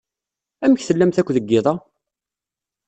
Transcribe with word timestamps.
Amek 0.63 0.81
tellamt 0.83 1.19
akk 1.21 1.29
deg 1.35 1.45
yiḍ-a? 1.49 1.73